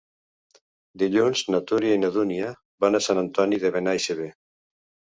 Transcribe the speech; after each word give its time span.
Dilluns 1.03 1.43
na 1.57 1.61
Tura 1.73 1.93
i 1.97 2.01
na 2.05 2.11
Dúnia 2.17 2.51
van 2.87 2.97
a 2.97 3.05
Sant 3.11 3.25
Antoni 3.27 3.65
de 3.69 3.75
Benaixeve. 3.81 4.31